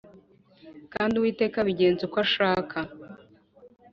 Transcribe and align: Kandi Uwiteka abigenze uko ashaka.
Kandi 0.93 1.13
Uwiteka 1.15 1.55
abigenze 1.59 2.01
uko 2.07 2.17
ashaka. 2.25 2.77